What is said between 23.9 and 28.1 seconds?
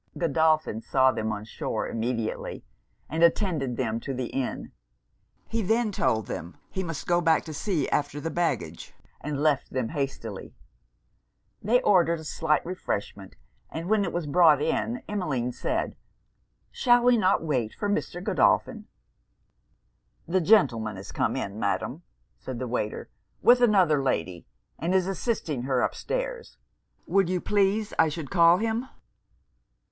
lady, and is assisting her up stairs. Would you please I